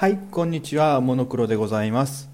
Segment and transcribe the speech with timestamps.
[0.00, 1.02] はいこんにちは。
[1.02, 2.30] モノクロでございます。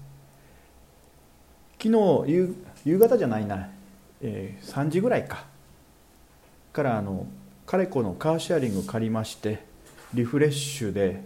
[1.83, 2.55] 昨日夕
[2.85, 3.67] 夕方じゃないな、
[4.21, 5.43] えー、3時ぐらいか。
[6.71, 7.27] からあの
[7.65, 9.65] カレコのカーシェアリング借りまして
[10.13, 11.21] リフレッシュで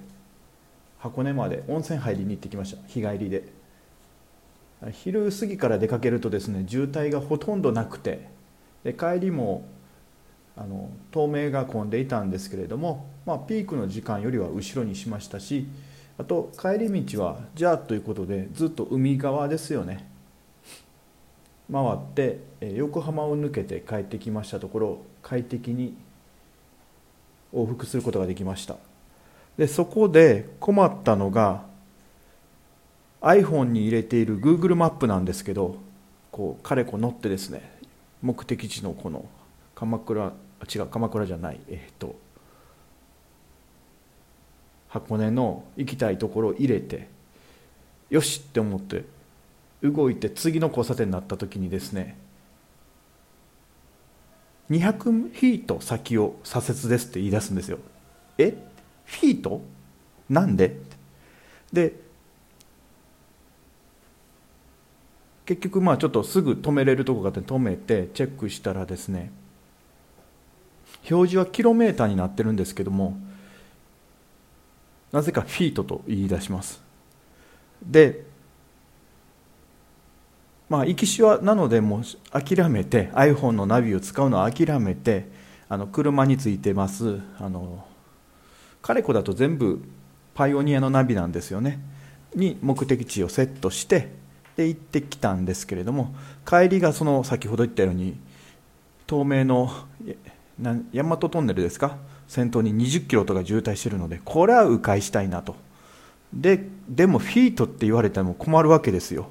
[0.98, 2.82] 箱根まで温泉入りに行ってきました。
[2.88, 3.44] 日帰りで。
[4.94, 8.30] 昼過ぎから出かけるとですね渋滞がほとんどなくて。
[8.84, 9.64] で帰りも
[10.58, 15.68] あの透明が混んでいたんですけれども、まあ、ピークの時間よりは後ろにしましたし
[16.22, 20.08] あと帰り道はじゃあということでずっと海側ですよね。
[21.72, 22.40] 回って
[22.76, 25.96] 横浜を抜けて帰ってきましたところ快適に
[27.52, 28.76] 往復することができました。
[29.58, 31.64] でそこで困ったのが
[33.22, 35.78] iPhone に入れている Google マップなんですけど
[36.32, 37.80] こう彼こ乗ってですね
[38.22, 39.26] 目的地のこの
[39.74, 40.34] 鎌倉
[40.72, 42.16] 違う鎌倉じゃないえっ、と
[44.92, 47.08] 箱根の行きたいところを入れて
[48.10, 49.06] よしって思って
[49.82, 52.18] 動いて次の交差点になった時にですね
[54.70, 57.80] 200フィート先を左折ですって言い出すんですよ。
[58.38, 58.56] え？
[59.06, 59.62] フィート？
[60.30, 60.78] なんで？
[61.74, 61.96] で
[65.46, 69.32] 結局まあちょっとすぐ止めれるとこがあって止めてチェックしたらですね
[71.10, 73.18] 表示はキロメーターになってるんですけども
[75.12, 76.82] なぜかフィートと言い出します。
[77.84, 78.24] で
[80.70, 85.28] まあ行きしはなのでもう諦めて iPhone のナビを使うのは諦めて
[85.68, 87.20] あの車についてます。
[87.40, 87.86] あの
[88.82, 89.82] カレコだと全部
[90.34, 91.80] パイオニアのナビなんですよね。
[92.34, 94.14] に目的地をセットして
[94.56, 96.16] で行ってきたんですけれども
[96.48, 98.16] 帰りがその先ほど言ったように
[99.10, 99.70] 東名の
[100.62, 101.98] 大和トンネルですか？
[102.32, 105.58] 先頭に20キロとか渋滞してるのでこれは迂回したいなと。
[106.32, 109.28] ででもフィートって言われても困るわけですよ。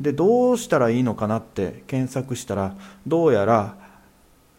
[0.00, 2.74] でどうしたらいいのかなって検索したら
[3.06, 3.76] どうやら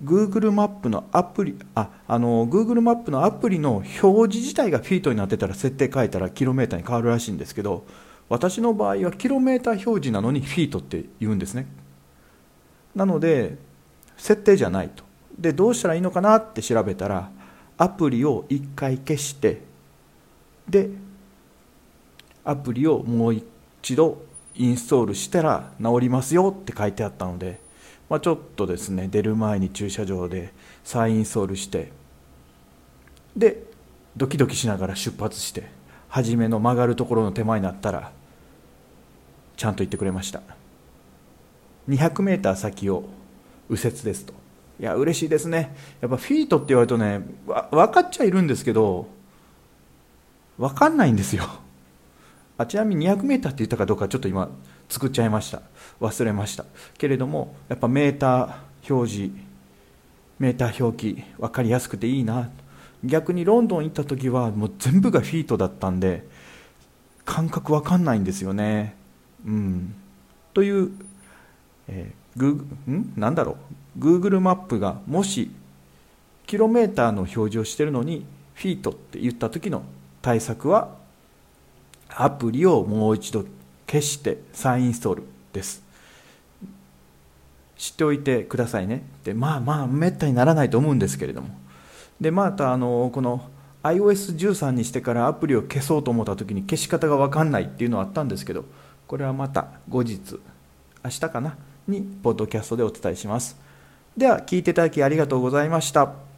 [0.02, 7.86] Google マップのアプリああの Google マップのアプリの表示自体がフィートになってたら設定変えたらキロメーターに変わるらしいんですけど
[8.30, 11.68] 私の場合はキロメーター表示なのにフィートって言うんですね。
[12.96, 13.58] なので
[14.16, 15.04] 設定じゃないと。
[15.38, 17.32] でどうしたらいいのかなって調べたら
[17.82, 19.62] アプリを1回消して
[20.68, 20.90] で
[22.44, 23.34] アプリをもう
[23.82, 24.22] 一度
[24.56, 27.62] インストールしたら治りますよって書いてあったので、
[28.10, 30.54] まあ、ちょっとですね出る前に駐車場で
[30.84, 31.94] 再インストールして
[33.38, 33.64] で
[34.18, 35.64] ドキドキしながら出発して
[36.10, 38.12] 初めの曲がるところの手前になったら
[39.56, 40.42] ちゃんと言ってくれました。
[41.88, 43.04] 200m 先を
[43.70, 44.34] 右折ですと。
[44.80, 45.76] いや嬉しいですね。
[46.02, 47.22] やっぱフィートって言われるとね
[47.72, 49.08] 分かっちゃいるんですけど
[50.58, 51.44] 分かんないんですよ。
[52.58, 54.50] あちなみに 200m って言ったかどうかちょっと今
[54.88, 55.62] 作っちゃいました。
[56.00, 56.66] 忘れました。
[56.98, 59.34] けれどもやっぱメーター表示
[60.40, 62.50] メーター表記分かりやすくていいな。
[63.04, 66.28] 逆にロンドン行った時はもう全部がフィートだったんで
[67.24, 68.96] 感覚分かんないんですよね。
[69.46, 69.96] うん。
[70.54, 70.92] という、
[71.88, 73.14] えー、グん？
[73.16, 73.58] なんだろ
[73.89, 73.89] う？
[74.00, 75.52] Google マップがもし
[76.48, 79.84] キロメーターの表示をしているのにフィートって言った時の
[80.22, 80.96] 対策は
[82.10, 83.46] アプリをもう一度
[83.88, 85.24] 消して再インストール
[85.54, 85.84] です。
[87.78, 89.04] 知っておいてくださいね。
[89.24, 91.50] でまあまあめったにならないと思うんですけれども。
[92.20, 93.50] でまたあのこの
[93.84, 98.66] iOS13 にしてからアプリを消そうと思った時に消し方が分かんないっていうのはあったんですけど
[99.08, 100.40] これはまた後日
[101.04, 101.56] 明日かな？
[101.88, 103.69] にポッドキャストでお伝えします。
[104.20, 106.29] では聞いていただきありがとうございました。